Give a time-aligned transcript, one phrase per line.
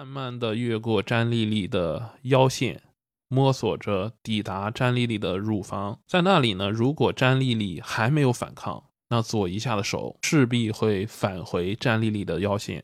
[0.00, 2.80] 慢慢的越过詹丽丽的腰线，
[3.28, 6.00] 摸索着抵达詹丽丽的乳房。
[6.06, 12.82] 在那里呢，如果詹丽丽还没有反抗，那左一下的手势必会返回詹丽丽的腰线，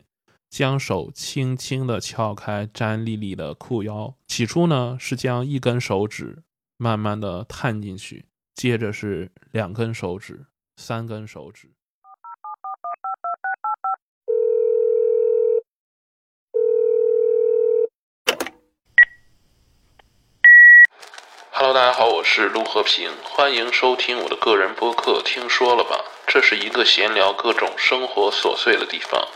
[0.50, 4.14] 将手轻轻的撬开詹丽丽的裤腰。
[4.26, 6.42] 起初呢，是将一根手指
[6.76, 10.44] 慢慢的探进去，接着是两根手指、
[10.76, 11.71] 三根手指。
[21.59, 25.23] Hello，大家好，我是陆和平，欢迎收听我的个人播客。
[25.24, 26.05] 听说了吧？
[26.27, 29.27] 这是一个闲聊各种生活琐碎的地方。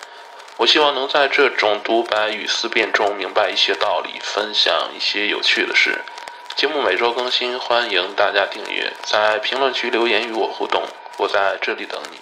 [0.58, 6.02] 我希望能在这种独白与思辨中明白一些道理，分享一些有趣的事。
[6.56, 10.82] 节目每周更新，欢迎大家订阅，在评论区留言与我互动，
[11.16, 12.18] 我在这里等你。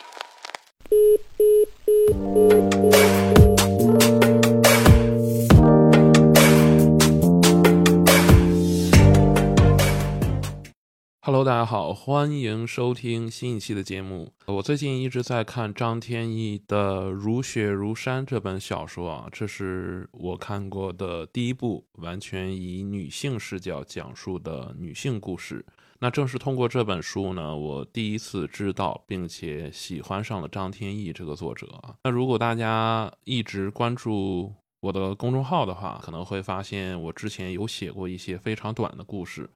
[11.28, 14.32] Hello，大家好，欢迎收听新一期的节目。
[14.46, 25.62] 我最近一直在看张天翼的《如雪如山》这本小说啊，这是我看过的第一部完全以女性视角讲述的女性故事。
[25.98, 31.68] 那正是通过这本书呢，我第一次知道并且喜欢上了张天翼这个作者。
[32.04, 39.50] 那如果大家一直关注我的公众号的话，可能会发现我之前有写过一些非常短的故事。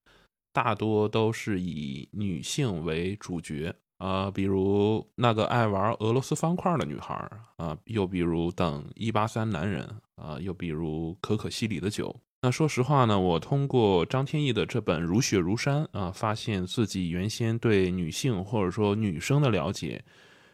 [0.53, 7.14] 大多都是以女性为主角啊，比如那个爱玩俄罗斯方块的女孩
[7.56, 12.14] 啊，又比如等一八三男人啊，又比如可可西里的酒。
[12.45, 20.05] 那说实话呢，我通过张天翼的这本《如雪如山》啊，发现自己原先对女性或者说女生的了解，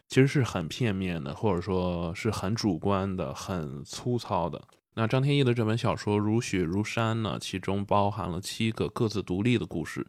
[0.07, 4.63] 其实是很片面的，或者说是很主观的、很粗糙的。
[4.99, 10.05] 那张天翼的这本小说《如雪如山》呢，其中包含了七个各自独立的故事。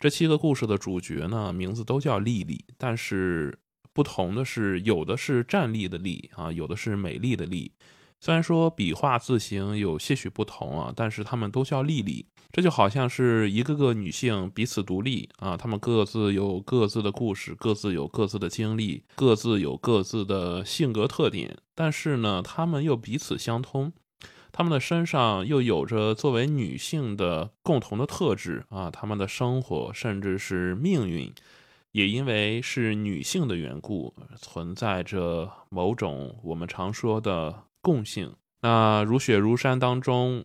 [0.00, 3.56] 这七个故事的主角呢，名字都叫丽丽，但是
[3.92, 7.70] 不同的是，有的是站立的立啊，有的是美丽的丽。
[8.18, 12.26] 虽然说笔画字形有些许不同啊，但是他们都叫丽丽。
[12.50, 23.92] 这就好像是一个个女性彼此独立啊，她们各自有各自的故事，各自有各自的经历，各自有各自的性格特点，但是呢，她们又彼此相通。
[24.56, 31.34] 她们的身上又有着作为女性的共同的特质啊，她们的生活甚至是命运，
[31.90, 38.32] 也因为是女性的缘故，存在着某种我们常说的共性。
[38.60, 40.44] 那如雪如山当中，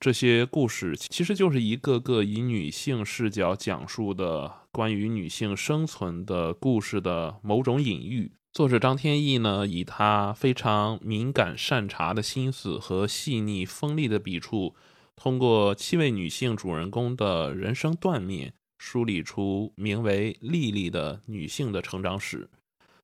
[0.00, 8.32] 这些故事其实就是一个个以女性视角讲述的关于女性生存的故事的某种隐喻。
[8.54, 14.76] 作者张天翼呢，以他非常敏感善察的心思和细腻锋利的笔触，
[15.16, 22.48] 通过七位女性主人公的人生断面，梳理出名为丽丽的女性的成长史。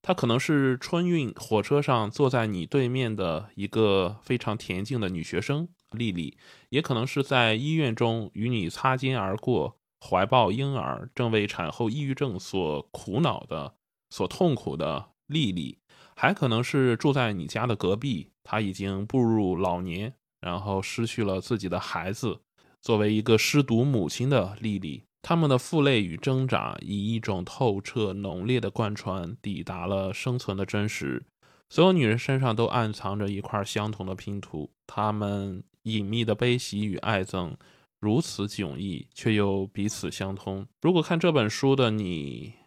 [0.00, 6.38] 她可能是春运火车上坐在你对面的一个非常恬静的女学生丽丽，
[6.69, 13.75] 也可能是在医院中与你擦肩而过，怀抱婴儿，正为产后抑郁症所苦恼的、
[14.11, 15.09] 所痛苦的。
[15.30, 15.78] 丽丽，
[16.16, 18.28] 还可能是住在你家的隔壁。
[18.42, 22.41] 她已经步入老年，然后失去了自己的孩子。
[22.82, 31.24] 作为一个失独母亲的丽丽，他们的负累与挣扎，以一种透彻浓烈的贯穿，抵达了生存的真实。
[31.69, 37.54] 所有女人身上都暗藏着一块相同的拼图，她们隐秘的悲喜与爱憎，
[38.00, 40.66] 如此迥异，却又彼此相通。
[40.82, 42.59] 如果看这本书的你。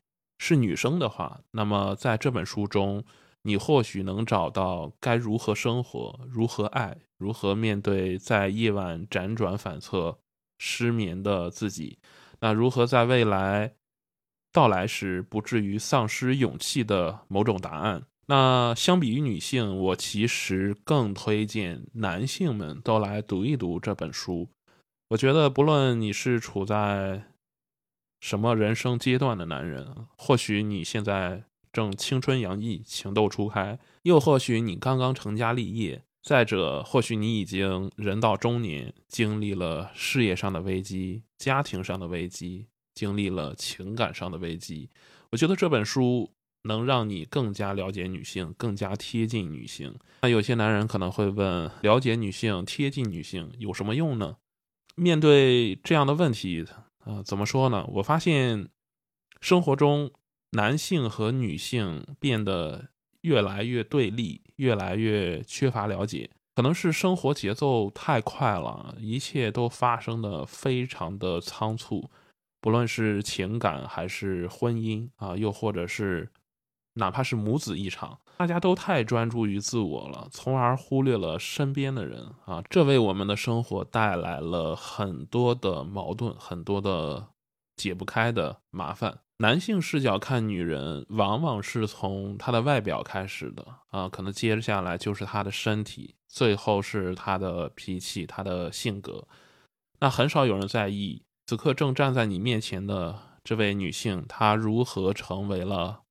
[0.45, 3.01] 是女生的话，那么在这本书中，
[3.43, 10.17] 你或许能找到该如何生活、如何爱、如何面对在夜晚辗转反侧、
[10.59, 11.97] 失眠的自己。
[12.41, 13.75] 那如何在未来
[14.51, 18.03] 到来时不至于丧失勇气的某种答案？
[18.25, 24.49] 那相比于女性，我其实更推荐男性们都来读一读这本书。
[25.07, 27.23] 我觉得，不论你是处在。
[28.23, 30.07] 什么人生阶段的男人？
[30.15, 31.43] 或许你现在
[31.73, 36.01] 正青春洋溢、情窦初开，又或许你刚刚成家立业。
[36.21, 44.89] 再者，或许你已经人到中年，经历了事业上的危机、家庭上的危机，经历了情感上的危机。
[45.31, 46.31] 我觉得这本书
[46.61, 49.93] 能让你更加了解女性，更加贴近女性。
[50.21, 54.37] 那有些男人可能会问：了解女性、贴近女性有什么用呢？
[54.95, 56.65] 面对这样的问题。
[57.05, 57.85] 呃，怎么说呢？
[57.87, 58.69] 我发现
[59.41, 60.11] 生活中
[60.51, 62.89] 男性和女性变得
[63.21, 66.29] 越来越对立，越来越缺乏了解。
[66.55, 72.09] 可能是生活节奏太快了，一切都发生的非常的仓促，
[72.61, 76.31] 不论是情感还是婚姻啊，又或者是
[76.93, 87.27] 哪怕是母子一场，大家都太专注于自我了，从而忽略了身边的人啊，这为我们的生活带来了很多的矛盾，很多的
[87.77, 89.19] 解不开的麻烦。
[89.37, 99.27] 男性视角看女人，往往是从她的外表开始的啊，可能接下来就是她的身体，最后是她的脾气、她的性格。
[99.99, 106.01] 那很少有人在意，此刻正站在你面前的这位女性，她如何成为了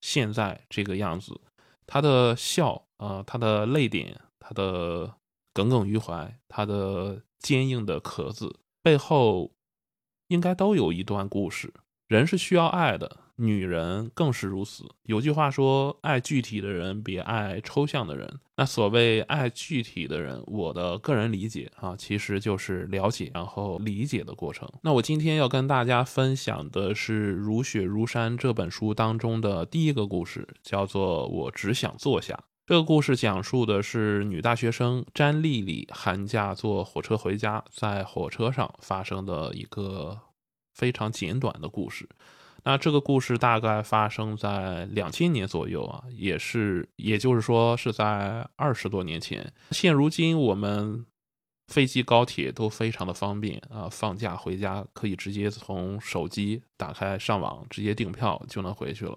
[0.00, 1.40] 现在这个样子？
[1.90, 5.14] 他的笑啊，他的泪点，他的
[5.54, 9.54] 耿耿于怀，他的坚硬的壳子背后，
[10.26, 11.72] 应该都有一段故事。
[12.06, 14.84] 人是需要爱的，女人更是如此。
[15.04, 24.68] 有句话说：“爱具体的人，比爱抽象的人。”那所谓爱具体的人，我的个人理解啊，其实就是了解然后理解的过程。
[24.82, 32.34] 那我今天要跟大家分享的是《如雪如山》这本书当中的第一个故事，叫做《我只想坐下》。
[32.66, 40.18] 这个故事讲述的是女大学生詹丽丽寒假坐火车回家，在火车上发生的一个。
[40.74, 42.08] 非常简短的故事，
[42.68, 49.50] 那这个故事大概发生在两千年左右啊，也是，也就是说是在二十多年前。
[49.70, 51.06] 现如今我们
[51.68, 59.16] 飞机、高铁都非常的方便啊，放假回家可以直接从手机打开上网，直接订票就能回去了。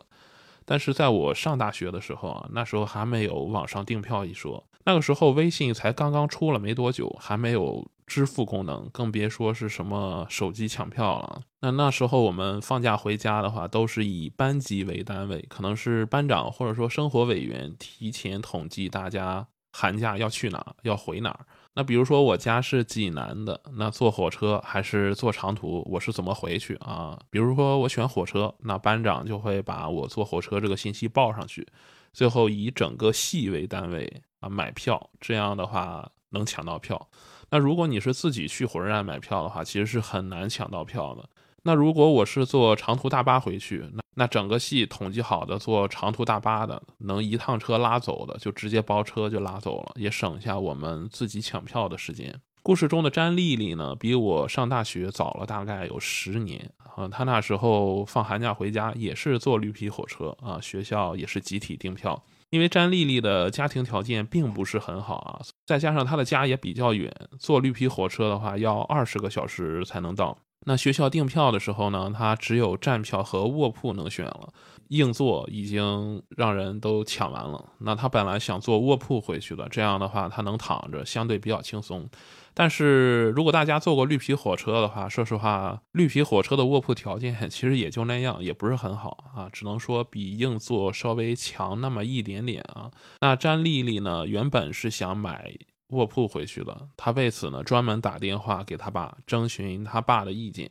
[0.64, 7.86] 但是在我上大学的时候啊，那时候还没有网上订票一说，那个时候微信才刚刚出了没多久，还没有。
[8.12, 11.44] 支付功能，更别说是什么手机抢票了。
[11.62, 21.46] 那那时候我们放假回家的话，都是以班级为单位，可能是班长或者说生活委员提前统计大家寒假要去哪，要回哪儿。
[21.74, 27.18] 那比如说我家是济南的，那坐火车还是坐长途，我是怎么回去啊？
[27.30, 31.66] 比如说我选火车，那班长就会把我坐火车这个信息报上去，
[32.12, 37.08] 最后以整个系为单位啊买票，这样的话能抢到票。
[37.52, 41.30] 那如果你是自己去火车站买票的话，其实是很难抢到票的。
[41.64, 52.34] 那如果我是坐长途大巴回去，那那整个系统计好的坐长途大巴的，能一趟车拉走的，就直接包车就拉走了，也省下我们自己抢票的时间。
[52.64, 57.08] 故事中的詹丽丽呢，比我上大学早了大概有十年啊。
[57.10, 62.24] 她那时候放寒假回家也是坐绿皮火车啊，学校也是集体订票。
[62.52, 70.38] 因为詹丽丽的家庭条件并不是很好啊，再加上她的家也比较远，坐绿皮火车的话要二十个小时才能到。
[70.66, 74.54] 那学校订票的时候呢，他只有站票和卧铺能选了，
[74.90, 77.66] 硬座已经让人都抢完了。
[77.80, 82.08] 那他本来想坐卧铺回去的，这样的话他能躺着，相对比较轻松。
[82.54, 92.92] 但是如果大家坐过绿皮火车的话，说实话，绿皮火车的卧铺条件其实也就那样，也不是很好啊，只能说比硬座稍微强那么一点点啊。
[93.22, 95.52] 那詹丽丽呢，原本是想买
[95.92, 100.70] 卧铺回去了，他为此呢专门打电话给他爸征询他爸的意见，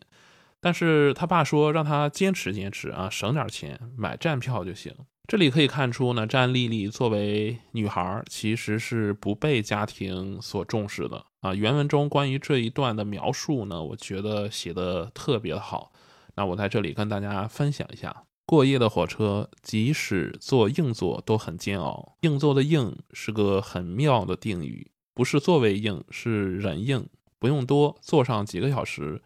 [0.61, 4.95] 但是他爸说让他坚持坚持啊，省点钱买站票就行。
[5.29, 11.55] 这里可以看出呢，战丽丽作为女孩，其实是不被家庭所重视的啊。
[11.55, 15.93] 原文中关于这一段的描述呢，我觉得写的特别的好。
[16.35, 22.17] 那我在这里跟大家分享一下：过夜的火车，即使坐硬座都很煎熬。
[22.23, 27.07] 硬座的硬是个很妙的定语，不是座位硬，是人硬。
[27.39, 29.21] 不用多，坐上几个小时，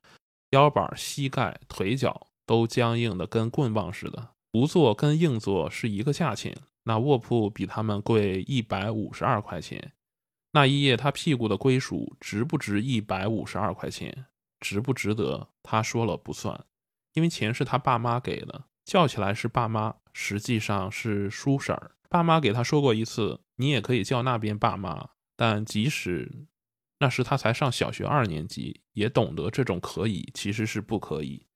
[0.51, 4.31] 腰板、膝盖、腿脚都僵硬的跟棍棒似的。
[4.51, 9.93] 不坐跟硬座是一个价钱，那卧铺比他们贵一百五十二块钱。
[10.51, 14.27] 那一夜他屁股的归属值不值一百五十二块钱？
[14.59, 15.47] 值不值得？
[15.63, 16.65] 他说了不算，
[17.13, 21.93] 因为钱是他爸妈给的，叫起来是爸妈，实际上是叔婶儿。
[22.09, 26.47] 爸妈给他说过一次，你也可以叫那边爸妈，但即使
[27.01, 31.47] 那时他才上小学二年级，也懂得这种可以其实是不可以。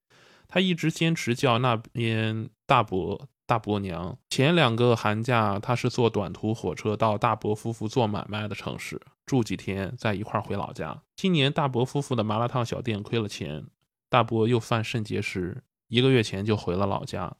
[0.49, 4.19] 他一直坚持叫那边大伯、大伯娘。
[4.31, 11.03] 前两个寒假，他是坐短途火车到大伯夫妇做买卖的城市住几天，再一块儿回老家。
[11.17, 13.67] 今年大伯夫妇的麻辣烫小店亏了钱，
[14.09, 17.37] 大伯又犯肾结石，一个月前就回了老家。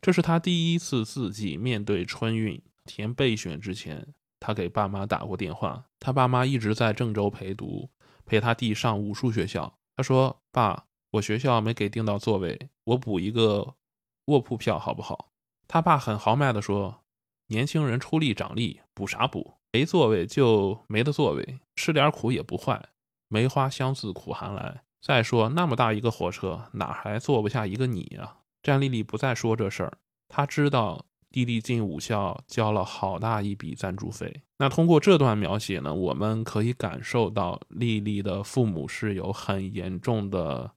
[0.00, 4.14] 这是他第一次自己面对春运填备选之前，
[4.44, 5.86] 他给爸妈打过电话。
[5.98, 7.88] 他爸妈一直在郑州陪读，
[8.26, 9.78] 陪他弟上武术学校。
[9.96, 10.84] 他说：“爸。”
[11.14, 13.76] 我学校没给订到座位，我补一个
[14.24, 15.30] 卧铺票好不好？
[15.68, 17.04] 他爸很豪迈地说
[17.46, 19.54] ：“年轻人出力长力，补啥补？
[19.70, 22.88] 没座位就没得座位，吃点苦也不坏。
[23.28, 24.82] 梅花香自苦寒来。
[25.00, 28.38] 再说那么大一个火车，哪还坐不下一个你啊？
[28.60, 34.42] 战丽丽不再说这事儿，她知道弟弟进武校交了好大一笔赞助费。
[34.58, 40.70] 那通过这段描写呢，我们可以感受到丽丽的父母是有很严重的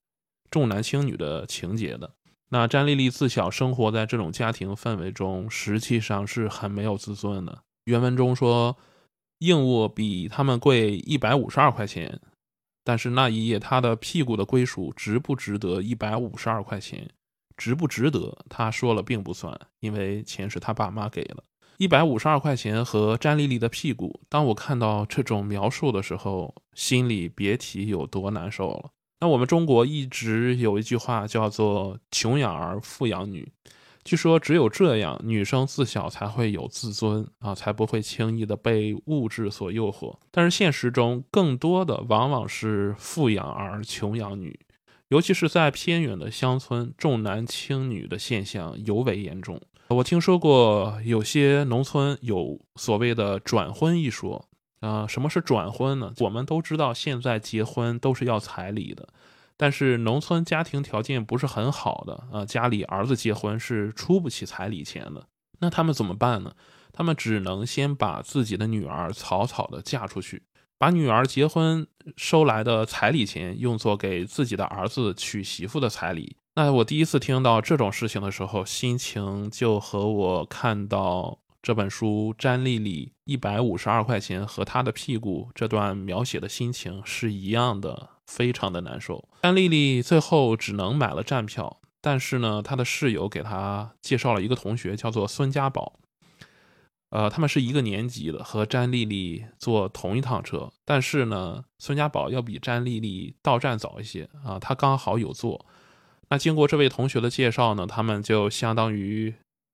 [0.50, 2.16] 重男轻女的情节的。
[2.50, 7.60] 那詹丽丽自小生活在这种家庭氛围中，实际上是很没有自尊的。
[7.84, 8.76] 原文中说，
[9.38, 12.20] 硬物比他们贵一百五十二块钱。
[12.84, 17.08] 但是那一夜，他的屁股的归属值不值得一百五十二块钱？
[17.58, 18.38] 值不值得？
[18.48, 21.44] 他说了并不算，因为钱是他爸妈给了。
[21.78, 28.92] 一百五十二块钱和詹丽丽的屁股，当我看到这种描述的时候，心里别提有多难受了。
[29.20, 33.52] 那我们中国一直有一句话叫做“穷养儿，富养女”。
[34.04, 40.18] 据说只有这样，女生自小才会有自尊啊，才不会轻易的被物质所诱惑。
[40.32, 44.58] 但是现实中，更多的往往是富养儿，穷养女，
[45.10, 49.62] 尤其是在偏远的乡村，重男轻女的现象尤为严重。
[49.90, 54.50] 我听说过有些农村有所谓的转婚一说
[54.82, 56.14] 啊，什么是转婚呢？
[56.20, 59.08] 我们都知道，现在结婚都是要彩礼的。
[59.56, 65.26] 但是农村家庭条件不是很好的啊，家里儿子结婚是出不起彩礼钱的，
[65.60, 66.54] 那他们怎么办呢？
[66.92, 70.44] 他们只能先把自己的女儿草草的嫁出去，
[70.78, 76.38] 把女儿结婚收来的彩礼钱用作给自己的儿子娶媳妇的彩礼。
[76.56, 88.10] 那我第一次听到这种事情的时候，心情就和我看到这本书詹丽丽一百五十二块钱和她的屁股这段描写的心情是一样的。
[88.28, 89.30] 非常的难受。
[89.40, 95.94] 安丽丽最后只能买了站票，但是呢，她的室友给她介绍了一个同学，叫做孙家宝。
[97.10, 100.70] 呃，他们是一个年级的，和詹丽丽坐同一趟车。
[100.86, 105.66] 但是呢，孙家宝要比詹丽丽到站早一些啊，他刚好有座。
[106.30, 109.34] 那经过这位同学的介绍呢，他们就相当于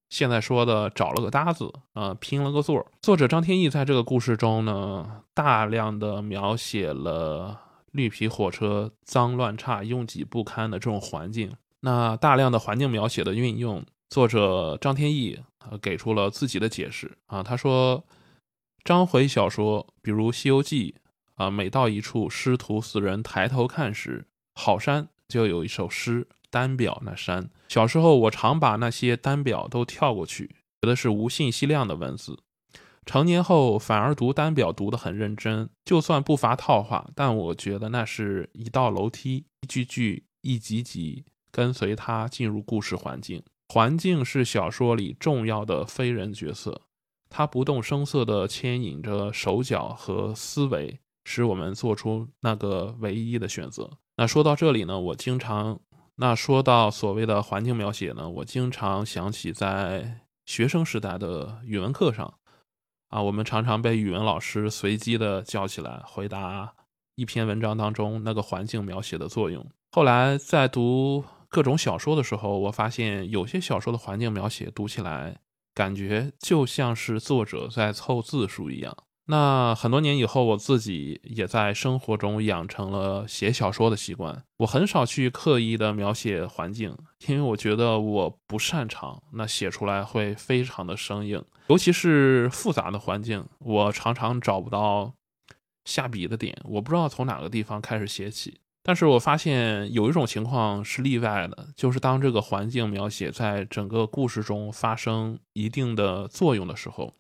[0.10, 2.86] 现在说的找了个搭子啊，拼了个座。
[3.02, 7.62] 作者张天翼在这个故事中呢，大量的描写了。
[7.94, 17.42] 绿皮火车脏乱差、拥挤不堪的这种环境，那大量的环境描写的运用，作者张天翼啊给出了自己的解释啊。
[17.42, 18.04] 他说，
[18.84, 20.96] 章回小说，比如《西游记》
[21.44, 27.50] 啊，每到一处师徒四人抬头看时，好山就有一首诗，单表那山。
[27.70, 30.48] 小时候我常把那些单表都跳过去，
[30.82, 32.38] 觉得是无信息量的文字。
[33.06, 43.44] 成年后反而读单表读得很认真，就算不乏套话，但我觉得那是一道楼梯，一句句，一集集，跟随他进入故事环境。
[43.74, 46.84] 环境是小说里重要的非人角色，
[47.28, 53.90] 他不动声色地牵引着手脚和思维，使我们做出那个唯一的选择。
[54.18, 55.80] 那说到这里呢，我经常，
[56.18, 62.32] 那说到所谓的环境描写呢，我经常想起在学生时代的语文课上。
[63.08, 66.76] 啊，我们常常被语文老师随机的叫起来回答
[67.16, 69.66] 一篇文章当中那个环境描写的作用。
[69.94, 75.38] 后来在读各种小说的时候，我发现有些小说的环境描写读起来
[75.76, 78.98] 感觉就像是作者在凑字数一样。
[79.28, 84.44] 那很多年以后，我自己也在生活中养成了写小说的习惯。
[84.58, 91.46] 我很少去刻意的描写环境，因为我觉得我不擅长，那写出来会非常的生硬。
[91.68, 95.14] 尤其是复杂的环境，我常常找不到
[95.86, 98.58] 下笔的点，我不知道从哪个地方开始写起。
[98.84, 107.14] 但是我发现有一种情况是例外的，就是当这个环境描写在整个故事中发生一定的作用的时候。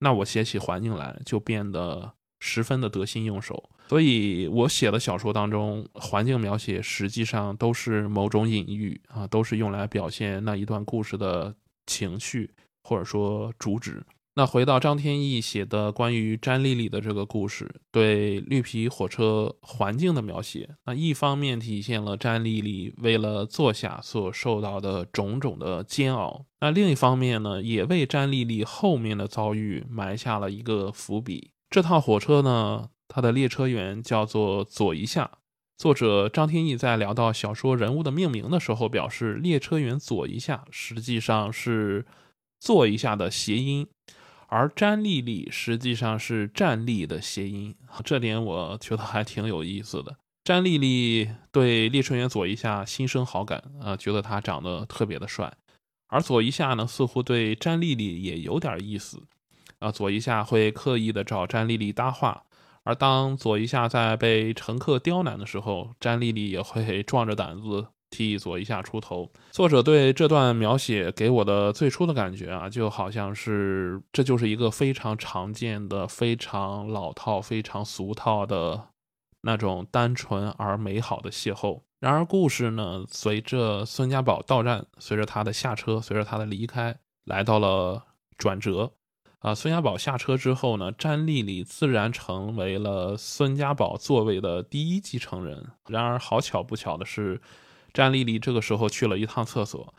[0.00, 11.54] 那我写起环境来就变得十分的得心应手，所以我写的小说当中，环境描写实际上都是某种隐喻啊，都是用来表现那一段故事的
[11.86, 12.50] 情绪
[12.82, 14.04] 或者说主旨。
[14.38, 31.52] 那回到张天翼写的关于詹丽丽的这个故事，对绿皮火车环境的描写，那一方面体现了詹丽丽为了坐下所受到的种种的煎熬，那另一方面呢，也为詹丽丽后面的遭遇埋下了一个伏笔。
[31.70, 35.38] 这趟火车呢，它的列车员叫做左一下。
[35.78, 42.04] 作者张天翼在聊到小说人物的命名的时候表示，列车员左一下实际上是
[42.60, 43.86] 坐一下的谐音。
[44.48, 47.74] 而詹丽丽实际上是站立的谐音，
[48.04, 50.16] 这点我觉得还挺有意思的。
[50.44, 55.52] 詹丽丽对列车员左一下心生好感，啊，觉得他长得特别的帅。
[56.08, 59.24] 而左一下呢，似乎对詹丽丽也有点意思。
[59.80, 62.44] 啊，左一下会刻意的找詹丽丽搭话，
[62.84, 69.30] 而当左一下在被乘客刁难的时候，詹丽丽也会 壮着胆子替左一下出头。
[69.50, 78.88] 作者对这段描写给我的最初的感觉啊，就好像是这就是一个非常常见的、非常老套、非常俗套的
[79.42, 81.82] 那种单纯而美好的邂逅。
[82.00, 88.04] 然而，故事呢，随着孙家宝到站，随着他的下车，随着他的离开，来到了
[88.38, 88.92] 转折。
[89.40, 95.70] 啊，孙家宝下车之后呢，詹丽丽自然成为了孙家宝座位的第一继承人。
[95.88, 97.40] 然而，好巧不巧的是，
[97.96, 99.94] 詹丽丽这个时候去了一趟厕所。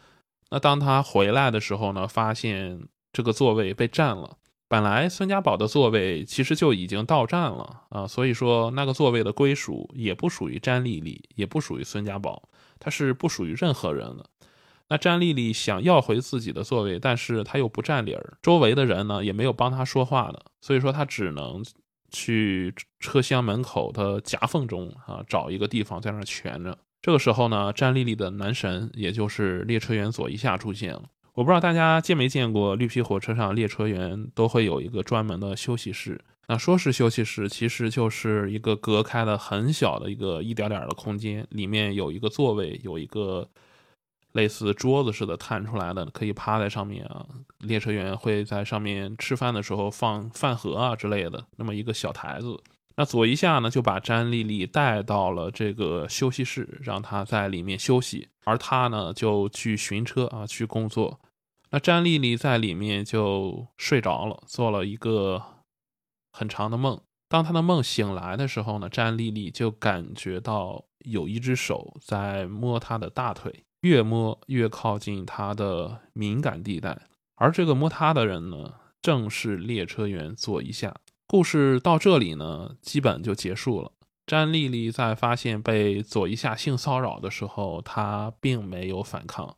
[0.51, 4.37] 那当她回来的时候呢，发现这个座位被占了。
[4.67, 12.47] 本来孙家宝的座位其实就已经到站了啊，所以说那个座位的归属也不属于詹丽丽，也不属于孙家宝，
[12.79, 14.29] 它是不属于任何人的。
[14.89, 21.65] 那詹丽丽想要回自己的座位，但是她又不占理儿，周围的人呢也没有帮她说话的，所以说她只能
[22.11, 26.77] 去车厢门口的夹缝中啊找一个地方在那儿蜷着。
[27.01, 31.03] 这个时候呢，战丽丽的男神也就是列车员左一下出现了。
[31.33, 36.19] 我不知道大家见没见过绿皮火车上列车员都会有一个专门的休息室。
[36.47, 43.47] 那说是休息室，其实就是一个隔开的很小的一个一点点的空间，里面有一个座位，有一个
[44.31, 47.25] 类似桌子似的探出来的，可以趴在上面啊。
[47.59, 52.57] 列车员会在上面吃饭的时候放饭盒啊之类的，那么一个小台子。
[52.99, 61.19] 那左一下呢，就把詹丽丽带到了这个休息室，让她在里面休息，而他呢就去巡车啊，去工作。
[61.69, 65.43] 那詹丽丽在里面就睡着了，做了一个
[66.31, 66.99] 很长的梦。
[67.29, 76.99] 当她的梦醒来的时候呢，詹丽丽就感觉到有一只手在摸她的大腿，越摸越靠近她的敏感地带。
[77.35, 78.73] 而这个摸她的人呢，
[79.03, 80.95] 正是列车员左一下。
[81.29, 83.91] 故事到这里呢，基本就结束了。
[84.25, 89.57] 詹丽丽在发现被左一下性骚扰的时候，她并没有反抗。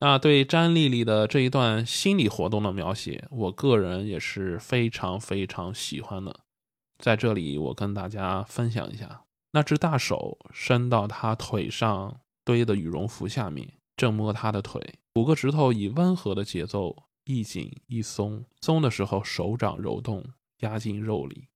[0.00, 6.40] 那对詹丽丽的这一段心理活动的描写，我个人也是非常非常喜欢的。
[6.98, 14.82] 在这里，我跟大家分享一下，那只大手伸到她腿上堆的羽绒服下面，正摸她的腿，
[15.14, 20.24] 五个指头以温和的节奏一紧一松，松的时候手掌揉动
[20.58, 21.48] 压进肉里，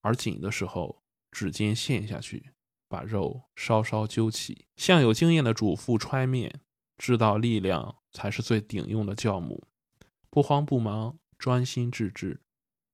[0.00, 2.50] 而紧的时候指尖陷下去，
[2.88, 6.60] 把肉稍稍揪起，像有经验的主妇揣面。
[6.98, 9.66] 知道力量才是最顶用的酵母，
[10.28, 12.42] 不慌不忙，专心致志，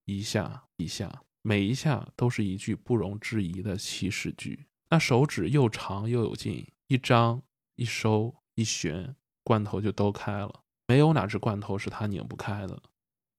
[0.04, 4.68] 一下一下，每一下都是一句不容置疑的祈使句。
[4.90, 7.42] 那手指又长又有劲，一张
[7.74, 10.62] 一收一旋，罐头就都开了。
[10.86, 12.80] 没有哪只罐头是他拧不开的，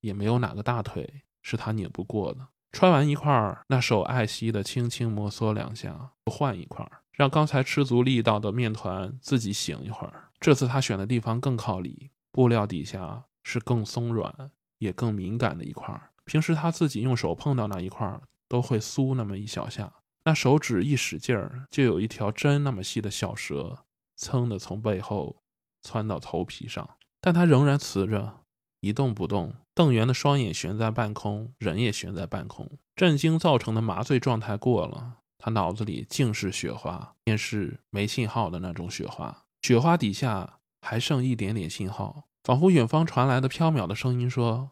[0.02, 2.46] 也没有哪个大腿是他拧不过的。
[2.74, 10.30] 穿完一块儿，那手爱惜的轻轻摩挲两下，换一块儿，让刚才吃足力道的面团自己醒一会儿。
[10.42, 16.10] 这次他选的地方更靠里，布料底下是更松软也更敏感的一块儿。
[16.26, 19.94] 平时他自己用手碰到那一块儿，都会酥那么一小下。
[20.26, 23.86] 那手指一使劲儿，就有一条针那么细的小蛇，
[24.18, 25.38] 噌的从背后
[25.82, 26.88] 窜到头皮上。
[27.22, 28.42] 但他仍然瓷着，
[28.82, 29.56] 一动不动。
[29.78, 32.68] 瞪圆的双眼悬在半空，人也悬在半空。
[32.96, 39.46] 震惊造成的麻醉状态过了，他脑子里尽是雪花，便是没信号的那种雪花。
[39.62, 44.72] 雪花底下还剩一点点信号，仿佛远方传来的飘渺的声音说：“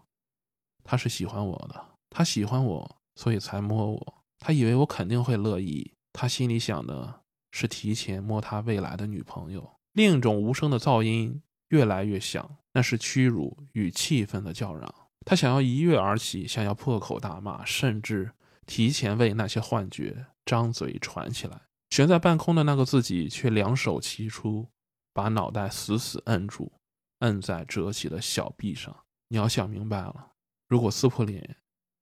[0.83, 4.23] 他是喜欢我的，他喜欢我，所以才摸我。
[4.39, 5.93] 他以为我肯定会乐意。
[6.13, 14.93] 他心里想的是提前摸他未来的女朋友。”另一种无声的噪音越来越响，那是屈辱与气愤的叫嚷。
[15.25, 18.33] 他想要一跃而起，想要破口大骂，甚至
[18.67, 21.63] 提前为那些幻觉张嘴喘起来。
[21.89, 24.69] 悬在半空的那个自己却两手齐出。
[25.13, 26.73] 把脑袋死死摁住，
[27.19, 28.93] 摁在折起的小臂上。
[29.29, 30.33] 你要想明白了，
[30.67, 31.55] 如果撕破脸，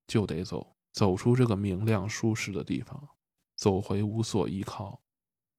[0.07, 3.09] 就得走，走出这个明亮舒适的地方，
[3.55, 5.03] 走回无所依靠、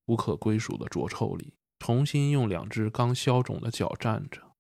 [0.07, 4.53] 无可归属的浊臭里，重新用两只刚消肿的脚站着，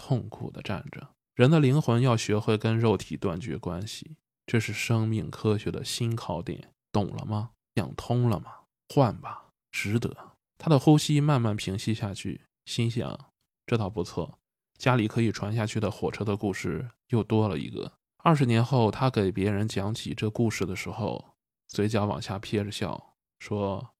[0.00, 1.10] 痛苦地站着。
[1.34, 6.72] 人的灵魂要学会跟肉体断绝关系，这是生命科学的新考点。
[6.90, 7.50] 懂了吗？
[7.74, 8.50] 想通了吗？
[8.88, 10.32] 换吧，值得。
[10.58, 13.30] 他的呼吸慢慢平息下去，心想：
[13.66, 14.38] 这倒不错，
[14.78, 17.92] 家里可以传下去的火车的故事又多了一个。
[18.22, 21.36] 二十年后，他给别人讲起这故事的时候，
[21.68, 23.90] 嘴角往下撇着笑，说：“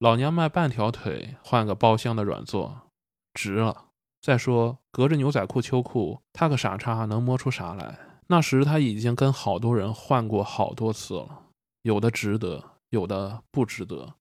[0.00, 2.90] 老娘卖半条腿换个包厢的软座，
[3.32, 3.87] 值了。
[4.20, 7.98] 再说，隔着牛仔裤秋裤，他个傻叉能摸出啥来？
[8.26, 11.44] 那时他已经跟好多人换过好多次了，
[11.82, 14.14] 有的值得，有的不值得。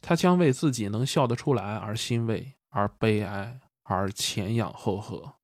[0.00, 5.34] 他将为自己能笑得出来而欣慰，而悲哀，而前仰后合。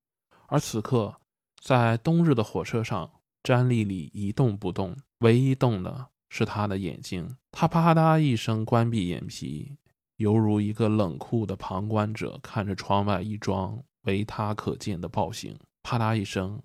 [0.48, 1.14] 而此刻，
[1.62, 3.10] 在冬日的火车上，
[3.44, 7.36] 詹丽丽一动不动，唯一动的是她的眼睛。
[7.52, 9.76] 她啪嗒一声关闭眼皮，
[10.16, 15.56] 犹如一个冷酷的旁观者看着窗外一桩唯他可见的暴行。
[15.84, 16.60] 啪嗒一声。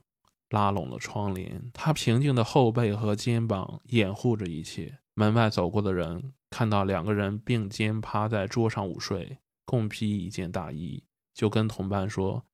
[0.49, 4.99] 拉拢了窗帘，他平静的后背和肩膀掩护着一切。
[5.15, 11.03] 门外走过的人看到两个人并肩趴在桌上午睡，共披一件大衣，
[11.34, 12.45] 就跟同伴说：“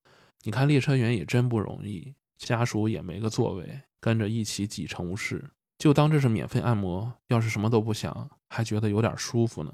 [0.43, 7.13] 你看列车员也真不容易，家属也没个座位，跟着一起挤乘务室，就当这是免费按摩。
[7.27, 9.73] 要是什么都不想，还觉得有点舒服呢，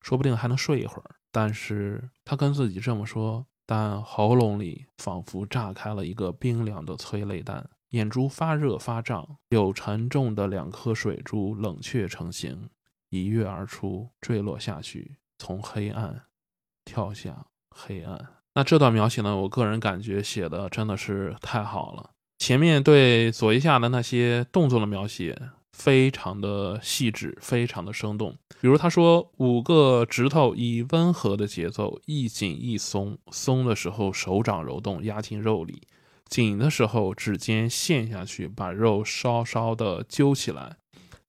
[0.00, 3.46] 说不定还能睡一会儿。”但是他跟自己这么说。
[3.72, 12.68] 但喉咙里仿佛炸开了一个冰凉的催泪弹，眼珠发热发胀，有沉重的两颗水珠冷却成型，
[13.10, 16.22] 一跃而出，坠落下去，从黑暗
[16.84, 18.26] 跳向黑暗。
[18.54, 19.36] 那这段描写呢？
[19.36, 22.10] 我个人感觉写的真的是太好了。
[22.38, 25.40] 前面对左一下的那些动作的描写。
[25.80, 28.36] 非常的细致，非常的生动。
[28.60, 35.80] 比如他说，五个指头以温和的节奏一紧一松，松的时候手掌揉动压进肉里，
[36.28, 40.76] 紧的时候指尖陷下去把肉稍稍的揪起来，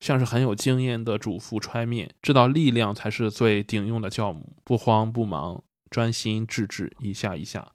[0.02, 7.72] 像是很有经验的主妇揣面，知道力量才是最顶用的酵母，不慌不忙，专心致志，一下一下，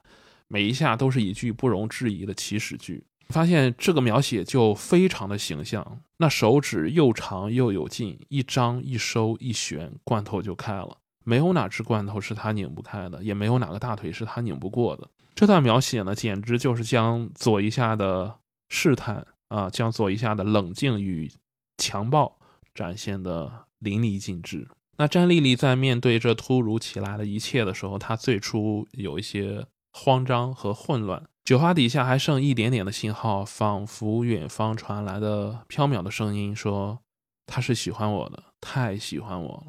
[0.47, 3.03] 每一下都是一句不容置疑的起始句。
[3.29, 10.97] 发现这个描写就非常的形象，那手指又长又有劲，一张一收一旋，罐头就开了。
[11.23, 15.09] 没有哪只罐头是他拧不开的，也没有哪个大腿是他拧不过的。
[15.35, 18.33] 这段描写呢，简直就是将左一下的
[18.69, 21.29] 试探啊，将左一下的冷静与
[21.77, 22.39] 强暴
[22.73, 24.67] 展现的淋漓尽致。
[24.97, 31.21] 那詹丽丽在面对这突如其来的一切的时候，她最初有一些慌张和混乱。
[31.47, 36.99] 酒花底下还剩一点点的信号，仿佛远方传来的飘渺的声音说
[37.47, 39.67] ：“他是喜欢我的，太喜欢我了。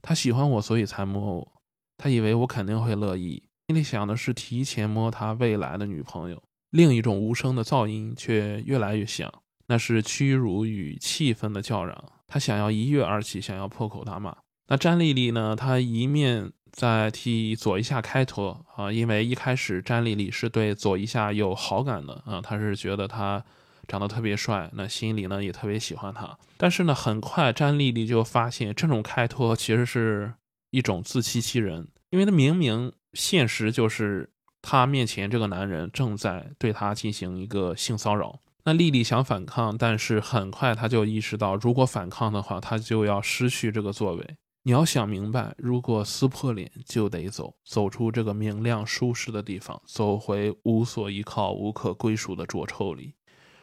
[0.00, 1.52] 他喜欢我，所以才摸我。
[1.96, 6.40] 他以为我肯定会乐意，心里想的是提前摸他未来的女朋友。
[6.70, 9.28] 另一种无声的噪音却越来越响，
[9.66, 12.04] 那是屈辱与气愤的叫嚷。
[12.28, 14.36] 他想要一跃而起，想要破口大骂。
[14.68, 15.56] 那詹丽丽呢？
[15.56, 16.52] 她一面……
[16.76, 23.42] 在替左一下开脱啊，因为一开始詹丽丽是对左一下有好感的啊，她是觉得他
[23.88, 26.36] 长得特别帅，那心里呢也特别喜欢他。
[26.58, 30.34] 但是呢，很快詹丽丽就发现这种开脱其实是
[30.70, 34.28] 一种自欺欺人，因为她明明现实就是
[34.60, 38.40] 她面前这个男人正在对她进行一个性骚扰。
[38.64, 44.36] 那丽丽想反抗，但是很快她就意识到，如果反抗的话，她就要失去这个座位。
[44.66, 53.14] 你要想明白，如果撕破脸，就得走，走出这个明亮舒适的地方，走回无所依靠、无可归属的浊臭里，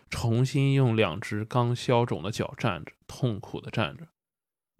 [0.10, 4.08] 重新用两只刚消肿的脚站着，痛苦的站着。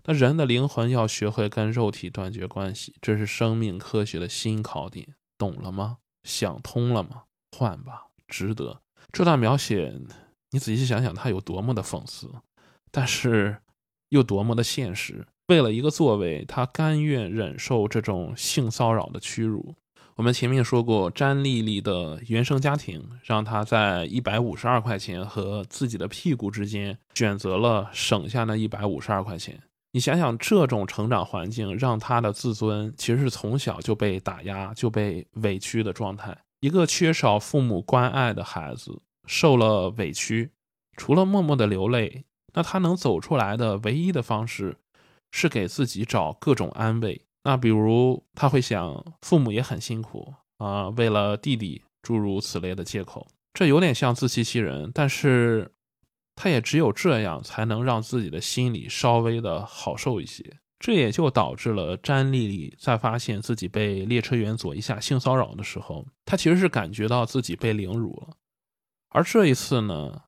[0.06, 5.98] 那人的灵魂要学会跟肉体断绝关系，这是生命科学的新考点，懂了吗？
[6.24, 7.24] 想通了吗？
[7.52, 8.82] 换吧，值得。
[9.12, 9.94] 这段描写，
[10.52, 12.32] 你仔细想想，它有多么的讽刺，
[12.92, 13.58] 但是
[14.08, 15.28] 又多么的现实。
[15.48, 19.76] 为了一个座位，他甘愿忍受这种性骚扰的屈辱。
[20.16, 29.60] 我们前面说过，詹丽丽的原生家庭让她在一百五十二块钱和自己的屁股之间选择了省下那一百五十二块钱。
[29.92, 36.38] 你想想，这种成长环境让她的自尊其实是从小就被打压、就被委屈的状态。
[36.62, 40.52] 一个缺少父母关爱的孩子受了委屈，
[40.96, 44.78] 除了默默的流泪，那他能走出来的唯一的方式。
[45.36, 55.74] 是给自己找各种安慰，那比如他会想父母也很辛苦啊，为了弟弟，诸如此类的借口，这有点像自欺欺人，但是
[56.36, 60.60] 他也只有这样才能让自己的心里稍微的好受一些。
[60.78, 68.38] 这也就导致了詹丽丽在发现自己被列车员左一下性骚扰的时候，她其实是感觉到自己被凌辱了，
[69.10, 70.26] 而这一次呢，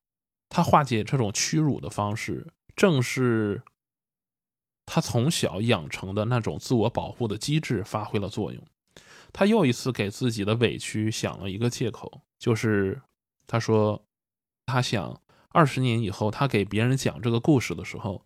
[0.50, 3.62] 她化解这种屈辱的方式正是。
[4.86, 8.63] 他从小养成的那种自我保护的机制发挥了作用，
[9.34, 13.02] 他又一次给自己的委屈想了一个借口，就是
[13.48, 14.02] 他说，
[14.65, 15.19] 他想
[15.50, 18.26] 二十年以后，他给别人讲这个故事的时候，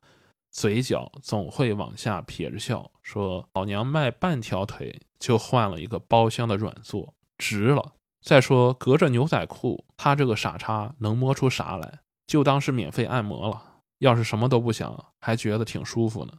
[0.52, 7.94] 嘴角总会往下撇着笑，说老娘卖半条腿就换了一个包厢的软座，值了。
[8.22, 12.00] 再说隔着牛仔裤，他这个傻叉能摸出啥来？
[12.28, 13.64] 就当是免费按摩了。
[14.00, 16.34] 要是什么都不想，还觉得挺舒服呢，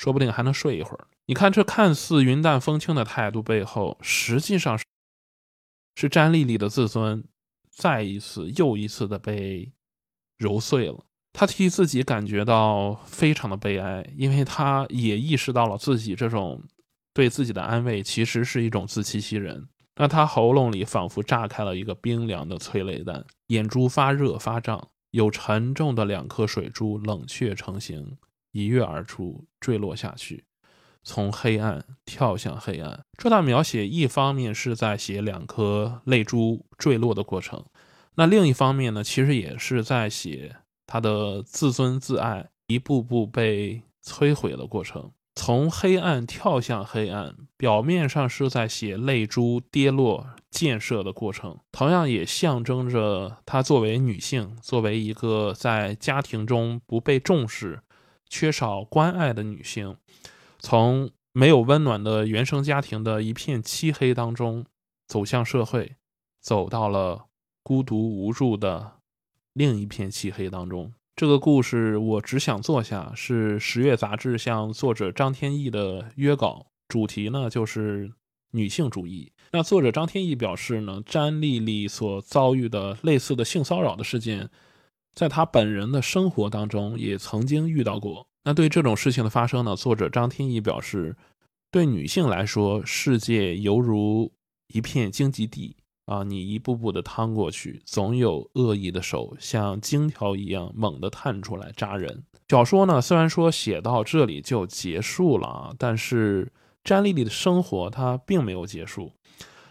[0.00, 1.06] 说不定还能睡一会儿。
[1.26, 4.84] 你看这看似云淡风轻的态度背后，实际上是
[5.94, 7.22] 是詹丽丽的自尊
[7.70, 9.70] 再一次又一次的被
[10.38, 11.04] 揉碎了。
[11.34, 16.64] 她替自己感觉到非常的悲哀，因为她也意识到了自己这种
[17.12, 19.68] 对自己的安慰其实是一种自欺欺人。
[19.96, 24.88] 那她喉咙里仿佛炸开了一个冰凉的催泪弹，眼珠发热发胀。
[25.10, 28.16] 有沉重的两颗水珠冷却成型，
[28.52, 30.44] 一跃而出，坠落下去，
[31.02, 33.04] 从黑暗跳向黑暗。
[33.16, 37.64] 这段描写一方面是在写两颗泪珠坠落的过程，
[38.14, 45.12] 那另一方面呢，其实也是在写他的自尊自爱一步步被摧毁的过程。
[45.36, 57.80] 从黑暗跳向黑暗，表面上是在写泪珠跌落、溅射的过程，同样也象征着她作为女性，作为一个在家庭中不被重视、
[58.30, 59.96] 缺少关爱的女性，
[60.60, 64.64] 从没有温暖的原生家庭的一片漆黑当中
[65.06, 65.96] 走向社会，
[66.40, 67.26] 走到了
[67.62, 68.92] 孤独无助的
[69.52, 70.92] 另一片漆黑当中。
[71.16, 78.12] 这个故事我只想坐下，是十月杂志向作者张天翼的约稿，主题呢就是
[78.52, 79.32] 女性主义。
[79.52, 84.48] 那作者张天翼表示呢，詹丽丽所遭遇的类似的性骚扰的事件，
[85.14, 88.26] 在他本人的生活当中也曾经遇到过。
[88.44, 91.16] 那对这种事情的发生呢，作者张天翼表示，
[91.70, 94.32] 对女性来说，世界犹如
[94.68, 95.76] 一片荆棘地。
[96.06, 96.24] 啊！
[96.24, 102.24] 你一步步的趟过去，总有恶意的手像荆条一样猛地探出来扎人。
[102.48, 109.12] 小说呢，虽然说写到这里就结束了啊，但是詹丽丽的生活她并没有结束。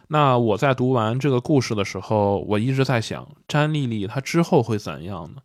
[0.10, 5.42] 那我在读完这个故事的时候，我一直在想，詹丽丽她之后会怎样呢？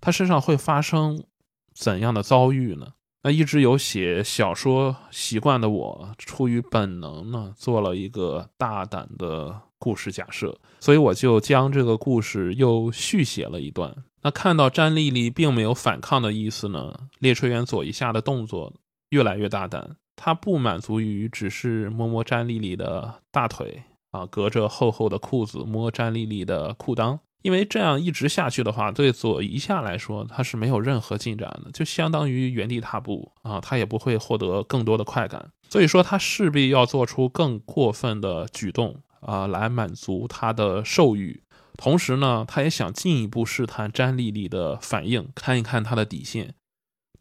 [0.00, 1.24] 她身上会发生
[1.72, 2.88] 怎样的遭遇呢？
[3.22, 9.62] 那一直有写小说习惯的我，出于本能呢，做了一个大胆的。
[9.80, 13.94] 故事假设，所以我就将这个故事又续写了一段。
[14.22, 16.92] 那看到詹丽丽并没有反抗的意思呢？
[17.20, 18.74] 列车员左一下的动作
[19.10, 35.50] 越来越大胆，他不满足于只是摸摸詹丽丽的大腿啊，隔着厚厚的裤子摸詹丽丽的裤裆，因为这样一直下去的话，对左一下来说他是没有任何进展的，就相当于原地踏步啊，他也不会获得更多的快感。
[35.68, 39.02] 所以说，他势必要做出更过分的举动。
[39.20, 41.42] 啊，来满足他的兽欲，
[41.76, 46.54] 同时呢，他也想进一步试探詹丽丽的反应，看一看她的底线。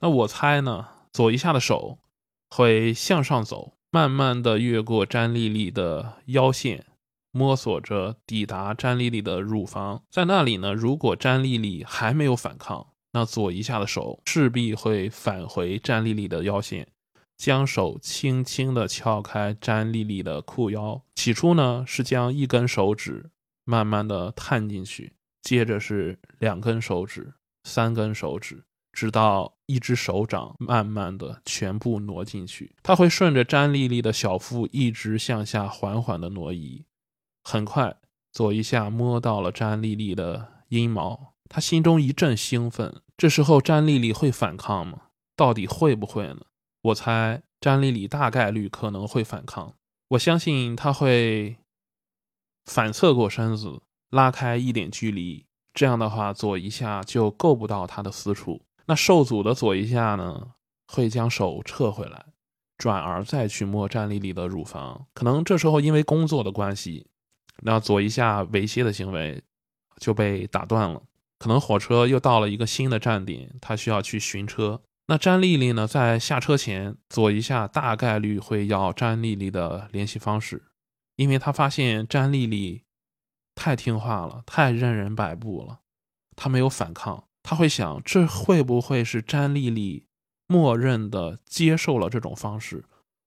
[0.01, 1.97] 那我猜呢，左一下的手
[2.51, 6.85] 会向上走，慢慢的越过詹丽丽的腰线，
[7.31, 10.03] 摸索着抵达詹丽丽的乳房。
[10.09, 16.87] 在那里呢，如果詹丽丽还没有反抗，那左一下的手势必会返回詹丽丽的腰线。
[17.37, 23.29] 将手轻轻地撬开詹丽丽的裤腰，起初呢是将一根手指
[23.63, 28.63] 慢慢地探进去，接着是两根手指、三根手指，
[28.97, 32.75] 直到一只手掌慢慢的全部挪进去。
[32.81, 36.83] 他会顺着詹丽丽的小腹一直向下缓缓地挪移。
[37.43, 37.95] 很快，
[38.31, 43.03] 左一下摸到了詹丽丽的阴毛，他心中一阵兴奋。
[43.15, 45.01] 这时候，詹丽丽会反抗吗？
[45.35, 46.39] 到底会不会呢？
[46.81, 49.75] 我猜詹丽丽大概率可能会反抗，
[50.07, 51.57] 我相信她会
[52.65, 58.63] 反侧过身子，拉开一点距离，这样的话左一下就够不到她的私处。
[58.87, 60.53] 那受阻的左一下呢，
[60.87, 62.25] 会将手撤回来，
[62.77, 65.07] 转而再去摸詹丽丽的乳房。
[65.13, 67.07] 可能这时候因为工作的关系，
[67.63, 69.43] 那左一下猥亵的行为
[69.99, 71.03] 就被打断了。
[71.37, 74.81] 可能火车又到了一个新的站点，他需要去寻车。
[75.07, 80.63] 那詹丽丽呢，在下车前，左一下大概率会要詹丽丽的联系方式，
[81.15, 82.83] 因为他发现詹丽丽
[83.53, 85.79] 太听话了，太任人摆布了，
[86.35, 90.03] 他没有反抗，他会想，这会不会是詹丽丽
[90.47, 92.83] 默认的接受了这种方式？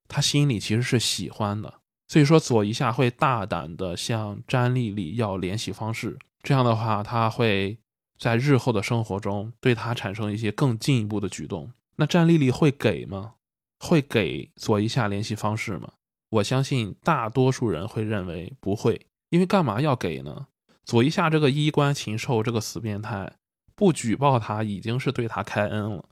[0.08, 7.78] 他心里其实是喜欢的，所以说左一下会大胆的向詹丽丽要联系方式，这样的话他会。
[8.18, 13.36] 在日后的生活中，对他产生一些更进一步的举动，那詹丽丽会给吗？
[13.78, 15.92] 会给左一下联系方式吗？
[16.28, 20.48] 我相信大多数人会认为不会，因为干嘛要给呢？
[20.84, 23.32] 左一下这个衣冠禽兽，这个死变态，
[23.80, 26.04] 不举报他已经是对他开恩了，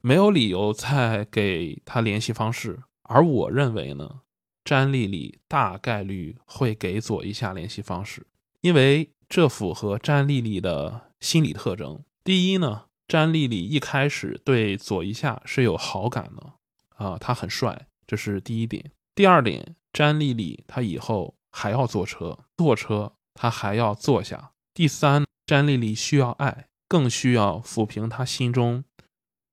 [0.00, 2.82] 没有理由再给他联系方式。
[3.04, 4.22] 而我认为呢，
[4.64, 8.26] 詹丽丽大概率会给左一下联系方式，
[8.60, 11.12] 因为这符合詹丽丽的。
[11.22, 16.54] 心理特征，第一呢，詹丽丽一开始对左一下是有好感的
[16.96, 18.90] 啊，他很帅，这是第一点。
[19.14, 24.50] 第二点，詹丽丽她以后还要坐车，坐车她还要坐下。
[24.74, 28.84] 第三，詹丽丽需要爱，更需要抚平他心中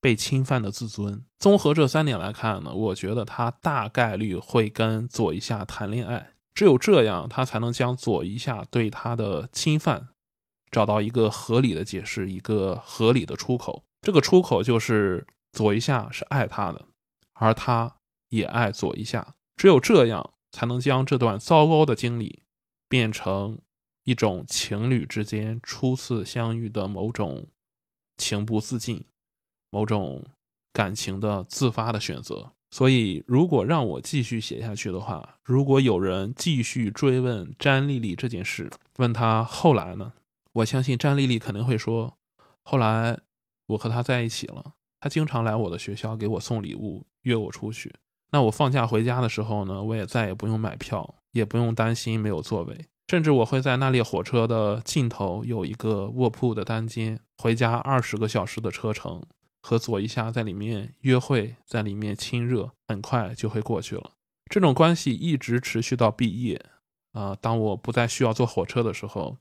[0.02, 1.23] 被侵犯的自尊。
[1.38, 6.32] 综合这三点来看呢，我觉得他大概率会跟左一下谈恋爱。
[6.54, 10.10] 只有这样，他才能将左一下对他的侵犯
[10.69, 13.86] 找到一个合理的解释，一个合理的出口。
[14.02, 16.88] 这个出口就是左一下是爱他的，
[17.36, 17.95] 而他
[18.28, 19.36] 也爱左一下。
[19.56, 22.43] 只有这样，才能将这段糟糕的经历
[22.89, 23.60] 变成
[24.09, 27.45] 一种情侣之间初次相遇的某种
[28.17, 29.05] 情不自禁、
[29.69, 30.25] 某种
[30.73, 32.53] 感情的自发的选择。
[32.71, 40.13] 所以，如果让我继续写下去的话，如果有人继续追问詹丽丽这件事，问她后来呢？
[40.53, 42.17] 我相信詹丽丽肯定会说
[42.65, 43.19] ：“后来
[43.67, 47.93] 我和他在一起了，他经常来我的学校给我送礼物，约我出去。
[48.31, 59.23] 那我放假回家的时候呢，我也再也不用买票，也不用担心没有座位，甚至我会在那列火车的尽头有一个卧铺的单间，回家二十个小时的车程。”
[59.61, 64.11] 和左一下在里面约会，在里面亲热，很快就会过去了。
[64.49, 66.63] 这种关系一直持续到毕业。
[67.11, 69.37] 啊，当我不再需要坐火车的时候，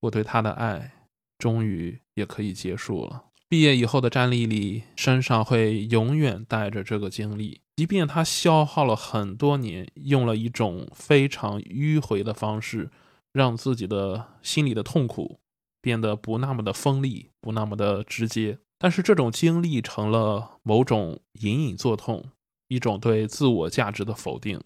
[0.00, 0.92] 我对他的爱
[1.38, 3.24] 终于也可以结束了。
[3.48, 12.90] 毕业以后的詹丽丽身上会永远带着这个经历，即便她消耗了很多年，用了一种非常迂回的方式，
[13.32, 15.38] 让自己的心里的痛苦
[15.80, 18.58] 变得不那么的锋利，不那么的直接。
[18.78, 22.26] 但是这种经历成了某种隐隐作痛，
[22.68, 24.60] 一种对自我价值的否定。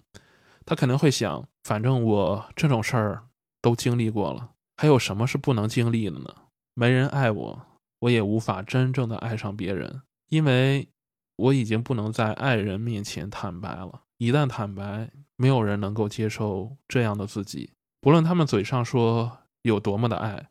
[0.67, 3.29] 他可能会想：反正我这种事儿
[3.61, 6.35] 都经历过了，还有什么是不能经历的呢？
[6.75, 7.67] 没人爱我，
[8.03, 10.89] 我也无法真正的爱上别人，因为
[11.37, 14.03] 我已经不能在爱人面前坦白了。
[14.19, 20.51] 一旦坦白，没有人能够接受这样的自己，不论他们嘴上说有多么的爱，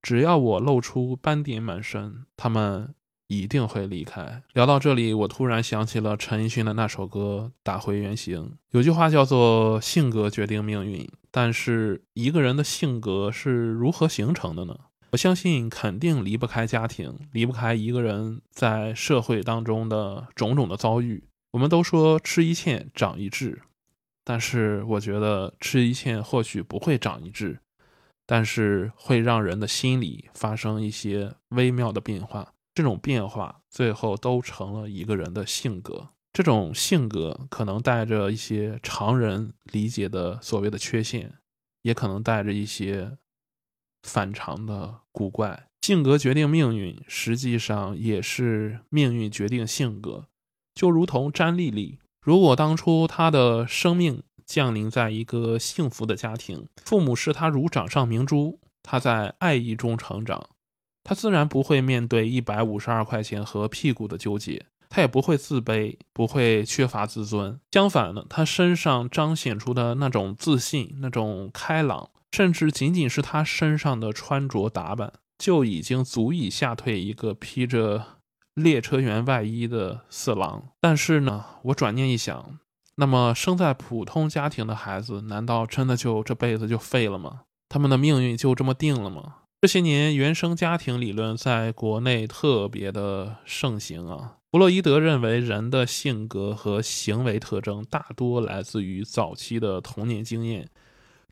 [0.00, 2.94] 只要我露出斑点满身，他们。
[3.32, 4.42] 一定会离开。
[4.54, 8.42] 聊到这里，我突然想起了陈奕迅的那首歌《打回原形》。
[8.72, 14.76] 有句话叫做“性格决定命运”，但是一个人的性格是如何形成的呢？
[15.12, 21.24] 我相信肯定离不开家庭，离不开一个人在社会当中的种种的遭遇。
[21.52, 23.62] 我们都说吃一堑长一智，
[24.24, 27.58] 但是我觉得吃一堑或许不会长一智，
[28.24, 32.52] 但是会让人的心里发生一些微妙的变化。
[32.72, 41.34] 这种变化最后都成了一个人的性格，这种性格可能带着一些常人理解的所谓的缺陷，
[41.82, 43.18] 也可能带着一些
[44.02, 45.66] 反常的古怪。
[45.82, 50.26] 性格决定命运，实际上也是命运决定性格。
[50.74, 60.50] 就如同詹丽丽，如果当初她的生命降临在一个幸福的家庭，父母视她如掌上明珠，她在爱意中成长。
[61.02, 67.58] 她自然不会面对一百五十二块钱和屁股的纠结，她也不会自卑，不会缺乏自尊。
[67.72, 78.04] 相反呢，她身上彰显出的那种自信、那种开朗，甚至仅仅是他身上的穿着打扮，就已经足以吓退一个披着
[78.54, 80.68] 列车员外衣的色狼。
[80.80, 82.58] 但是呢，我转念一想，
[82.96, 87.42] 那么生在普通家庭的孩子，难道真的就这辈子就废了吗？
[87.68, 89.36] 他们的命运就这么定了吗？
[89.62, 94.36] 这些年，原生家庭理论在国内特别的盛行啊。
[94.50, 100.68] 弗洛伊德认为，人的性格和行为特征大多来自于早期的童年经验，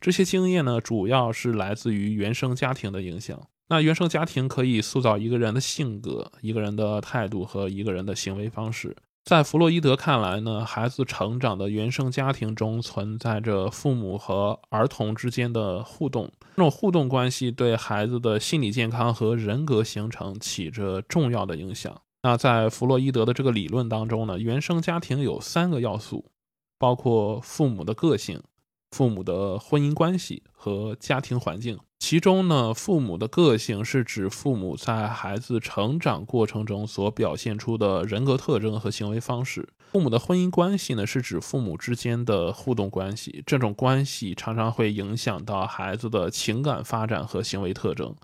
[0.01, 3.41] 这些经验呢，主要是来自于原生家庭的影响。
[3.69, 8.97] 那原生家庭可以塑造一个人的性格、一个人的态度和一个人的行为方式。
[9.25, 22.01] 在弗洛伊德看来呢，孩子成长的原生家庭中存在着父母和儿童之间的互动，这种互动关系对孩子的心理健康和人格形成起着重要的影响。
[22.23, 26.31] 那在弗洛伊德的这个理论当中呢，原生家庭有三个要素，
[26.79, 28.43] 包括父母的个性、
[28.91, 31.79] 父母的婚姻关系和家庭环境。
[32.01, 48.15] 其中呢，父母的个性是指父母在孩子成长过程中所表现出的人格特征和行为方式；父母的婚姻关系呢，是指父母之间的互动关系，这种关系常常会影响到孩子的情感发展和行为特征。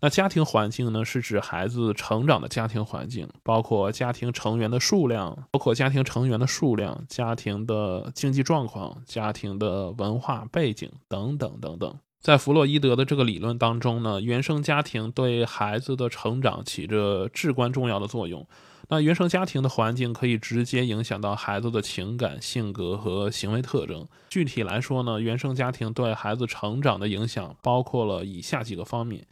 [0.00, 11.98] 那家庭环境呢，是指孩子成长的家庭环境，包括家庭成员的数量，包括家庭成员的数量、家庭的经济状况、家庭的文化背景等等等等。
[12.20, 18.46] 在弗洛伊德的这个理论当中呢，原生家庭对孩子的成长起着至关重要的作用。
[18.90, 24.06] 那原生家庭的环境可以直接影响到孩子的情感、性格和行为特征。
[24.30, 29.26] 具体来说呢，原生家庭对孩子成长的影响包括了以下几个方面。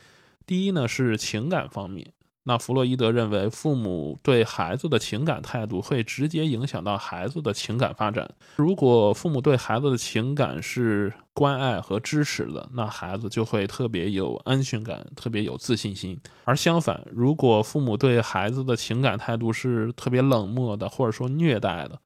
[0.46, 2.12] 第一呢是情感方面。
[2.48, 8.32] 那弗洛伊德认为，父母对孩子的情感态度会直接影响到孩子的情感发展。
[8.54, 16.16] 如果父母对孩子的情感是关爱和支持的，那孩子就会特别有安全感，特别有自信心。
[16.44, 21.98] 而相反，如果父母对孩子的情感态度是特别冷漠的，或者说虐待的，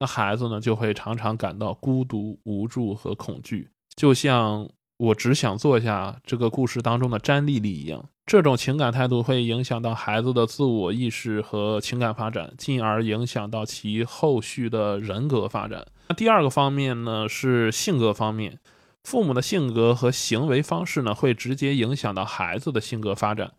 [0.00, 3.70] 那孩子呢就会常常感到孤独、无助和恐惧。
[3.94, 8.04] 就像我只想做下这个故事当中的詹丽丽一样。
[8.26, 15.86] 这种情感态度会影响到孩子的自我意识和情感发展，进而影响到其后续的人格发展。
[16.08, 18.58] 那第二个方面呢，是性格方面。
[19.02, 23.52] 父母的性格和行为方式呢，会直接影响到孩子的性格发展。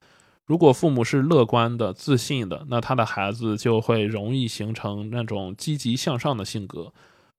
[0.45, 6.91] 如果父母是乐观的、自信的，那他的孩子就会容易形成那种积极向上的性格。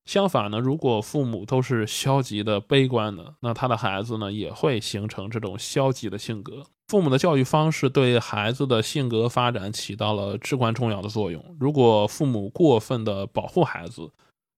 [0.06, 6.64] 相反呢，如果父母都是消极的、悲观的，那他的孩子呢，也会形成这种消极的性格。
[6.86, 11.44] 父母的教育方式对孩子的性格发展起到了至关重要的作用。
[11.58, 14.08] 如果父母过分的保护孩子，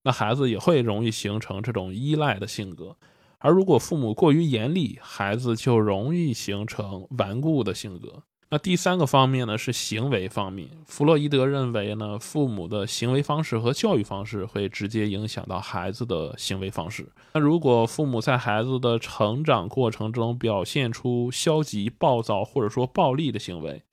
[0.03, 2.95] 那孩子也会容易形成这种依赖的性格；
[3.39, 8.21] 而如果父母过于严厉，孩子就容易形成顽固的性格。
[8.51, 10.67] 那第三个方面呢，是行为方面。
[10.87, 17.07] 弗洛伊德认为呢，父母的行为方式和教育方式会直接影响到孩子的行为方式。
[17.33, 23.83] 那如果父母在孩子的成长过程中表现出消极、暴躁或者说暴力的行为，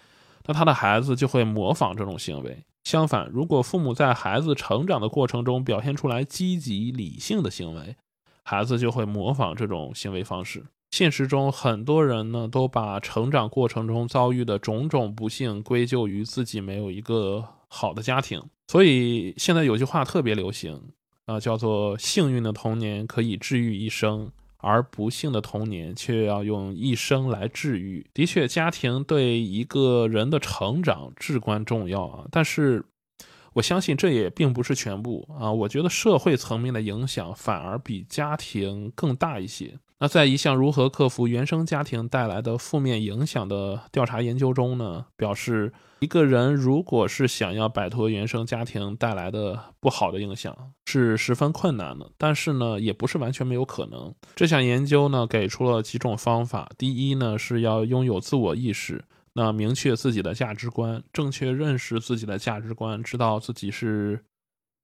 [0.46, 2.64] 那他的孩子就会模仿这种行为。
[2.84, 7.94] 相反，如果父母在孩子成长的过程中表现出来积极、理性的行为，
[8.42, 10.64] 孩子就会模仿这种行为方式。
[10.96, 18.42] 现实中，很多人呢都把成长过程中遭遇的种种不幸归咎于自己没有一个好的家庭。
[18.68, 20.80] 所以现在有句话特别流行
[21.26, 28.06] 啊，叫做“幸运的童年可以治愈一生，而不幸的童年却要用一生来治愈”。
[28.14, 32.82] 的确，家庭对一个人的成长至关重要啊，但是
[33.52, 35.52] 我相信这也并不是全部啊。
[35.52, 39.78] 我觉得社会层面的影响反而比家庭更大一些。
[39.98, 52.10] 那在一项如何克服原生家庭带来的负面影响的调查研究中呢，表示一个人如果是想要摆脱原生家庭带来的不好的影响，是十分困难的。
[52.18, 54.14] 但是呢，也不是完全没有可能。
[54.34, 56.68] 这项研究呢，给出了几种方法。
[56.76, 64.22] 第一呢，是要拥有自我意识，那明确自己的价值观，正确认识自己的价值观，知道自己是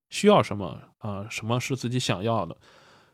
[0.08, 2.56] 需要什么啊，什么是自己想要的。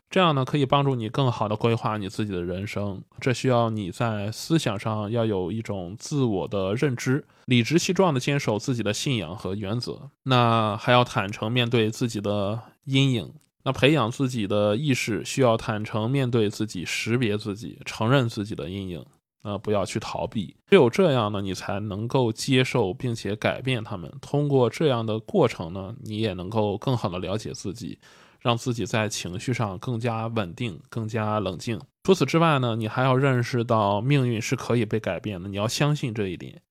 [0.09, 3.01] 这样呢，可以帮助你更好的规划你自己的人生。
[3.19, 10.09] 这需要你在思想上要有一种自我的认知，理直气壮地坚守自己的信仰和原则。
[10.23, 13.31] 那还要坦诚面对自己的阴影。
[13.63, 19.05] 那培养自己的意识，需要坦诚面对自己，识别自己，承认自己的阴影。
[19.41, 20.55] 啊，不要去逃避。
[20.67, 24.11] 只有这样呢，你才能够接受并且改变他们。
[24.21, 27.99] 通过这样的过程呢，你也能够更好的了解自己。
[28.39, 31.79] 让自己在情绪上更加稳定、更加冷静。
[32.03, 35.49] 除此之外呢，你还要认识到命运是可以被改变的。
[35.49, 36.61] 你要相信这一点，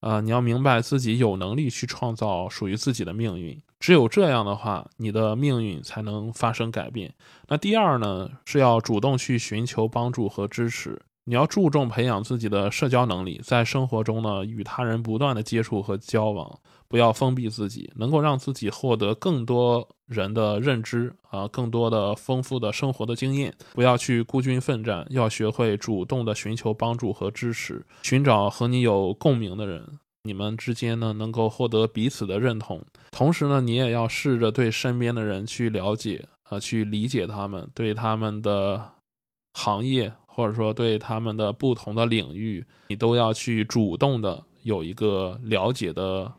[0.00, 3.60] 呃，你要明白自己有能力去创造属于自己的命运。
[3.80, 7.14] 只有这样的话，你的命运才能发生改变。
[7.48, 11.00] 那第二呢，是要主动去寻求帮助和支持。
[11.26, 16.60] 你要注重培养自己的社交能力，在生活中呢，与他人不断的接触和交往，
[16.94, 23.52] 不要封闭自己，能够让自己获得更多人的认知啊，更多的丰富的生活的经验。
[23.72, 29.84] 不要去孤军奋战，要学会主动的寻求帮助和支持，寻找和你有共鸣的人，
[30.22, 32.80] 你们之间呢能够获得彼此的认同。
[33.10, 38.80] 同时呢，你也要试着对身边的人去了解啊，去理解他们，对他们的
[39.54, 40.12] 行业。
[40.26, 46.32] 或者说，对他们的不同的领域，你都要去主动的有一个了解的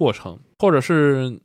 [0.00, 1.42] 过程，或者是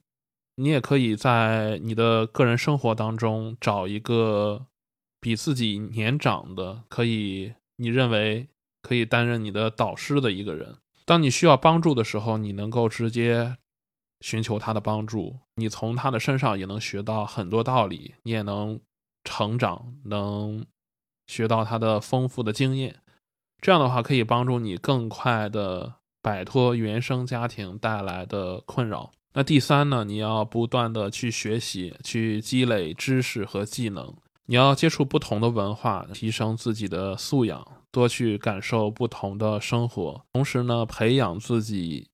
[0.56, 4.68] 你也可以在你的个人生活当中找一个
[5.20, 8.48] 比自己年长的，可以你认为
[8.82, 10.78] 可以担任你的导师的一个人。
[11.06, 13.58] 当你需要帮助的时候，你能够直接
[14.22, 18.80] 寻求他的帮助，你从他的身上也能学到很多道理，你也能
[19.26, 20.66] 成长，能。
[21.28, 23.02] 学到他的丰富的经验，
[23.60, 25.96] 这样的话可以帮助你更快的
[26.26, 29.12] 摆脱原生家庭带来的困扰。
[29.32, 34.12] 那第三呢，你要不断的去学习，去积累知识和技能，
[34.48, 42.08] 你要接触不同的文化，提升自己的素养，多去感受不同的生活，同时呢，培养自己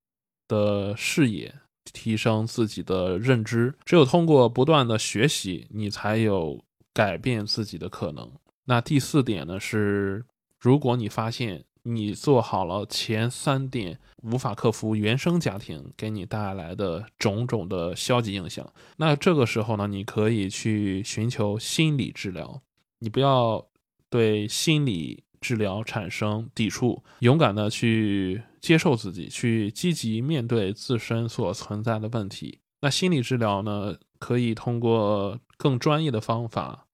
[0.49, 1.55] 的视野，
[1.93, 3.73] 提升自己的认知。
[3.85, 6.61] 只有通过不断的学习，你才有
[6.93, 8.29] 改变自己的可能。
[8.65, 10.25] 那第四点呢是，
[10.59, 22.61] 如果你发现你做好了前三点，无法克服原生家庭给你带来的种种的消极影响，那这个时候呢，你可以去寻求心理治疗。
[22.99, 23.67] 你不要
[24.09, 32.59] 对心理治疗产生抵触，勇敢的去接受自己，去积极面对自身所存在的问题。
[32.81, 36.85] 那心理治疗呢，可以通过更专业的方法。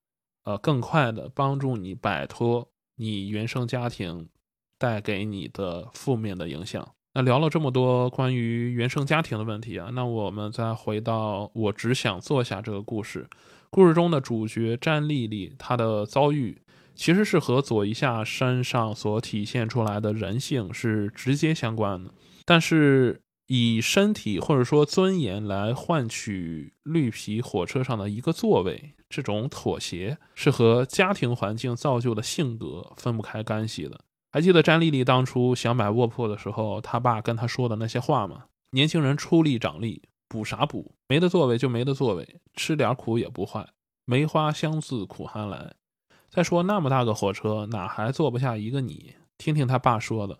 [0.43, 4.29] 呃，更快的帮助你摆脱你原生家庭
[4.77, 6.87] 带给你的负面的影响。
[7.13, 13.27] 那聊了这么多关于原生家庭的问题啊，那我们再回到我只想坐下这个故事。
[13.69, 16.61] 故事中的主角詹丽丽，她的遭遇
[16.95, 22.11] 其实是和左一下身上所体现出来的人性是直接相关的，
[22.45, 23.21] 但是。
[23.49, 33.97] 以身体或者说尊严来换取绿皮火车上的一个座位，这种妥协是和家庭环境造就的性格分不开干系的。
[34.37, 38.45] 还记得詹丽丽当初想买卧铺的时候，他爸跟她说的那些话吗？
[38.69, 40.93] 年轻人出力长力，补啥补？
[41.07, 43.67] 没得座位就没得座位，吃点苦也不坏。
[44.05, 45.73] 梅花香自苦寒来。
[46.29, 49.15] 再说那么大个火车，哪还坐不下一个你？
[49.39, 50.37] 听听他爸说的：“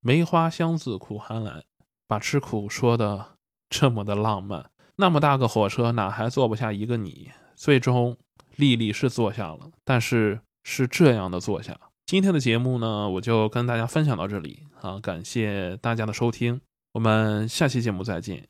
[0.00, 1.64] 梅花香自苦寒来。”
[2.06, 3.30] 把吃苦说的
[3.68, 7.32] 这么的浪漫，那么大个火车哪还坐不下一个你？
[7.56, 8.16] 最终，
[8.54, 11.76] 丽丽是坐下了，但是是这样的坐下。
[12.12, 16.60] 今天的节目呢，我就跟大家分享到这里啊，感谢大家的收听，
[16.92, 18.48] 我们下期节目再见，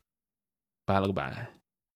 [0.85, 1.62] 拜了个拜。